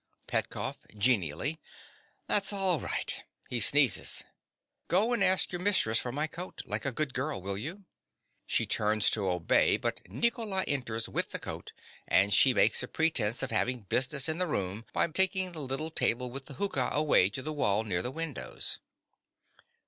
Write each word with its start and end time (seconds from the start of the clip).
PETKOFF. 0.25 0.77
(genially). 0.97 1.59
That's 2.25 2.51
all 2.51 2.79
right. 2.79 3.23
(He 3.51 3.59
sneezes.) 3.59 4.23
Go 4.87 5.13
and 5.13 5.23
ask 5.23 5.51
your 5.51 5.61
mistress 5.61 5.99
for 5.99 6.11
my 6.11 6.25
coat, 6.25 6.63
like 6.65 6.85
a 6.85 6.91
good 6.91 7.13
girl, 7.13 7.39
will 7.39 7.55
you? 7.55 7.85
(_She 8.49 8.67
turns 8.67 9.11
to 9.11 9.29
obey; 9.29 9.77
but 9.77 10.01
Nicola 10.09 10.63
enters 10.63 11.07
with 11.07 11.29
the 11.29 11.37
coat; 11.37 11.71
and 12.07 12.33
she 12.33 12.51
makes 12.51 12.81
a 12.81 12.87
pretence 12.87 13.43
of 13.43 13.51
having 13.51 13.81
business 13.81 14.27
in 14.27 14.39
the 14.39 14.47
room 14.47 14.85
by 14.91 15.07
taking 15.09 15.51
the 15.51 15.61
little 15.61 15.91
table 15.91 16.31
with 16.31 16.47
the 16.47 16.55
hookah 16.55 16.89
away 16.91 17.29
to 17.29 17.43
the 17.43 17.53
wall 17.53 17.83
near 17.83 18.01
the 18.01 18.09
windows. 18.09 18.79